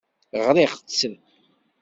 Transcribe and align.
Ɣriɣ-tt. 0.45 0.99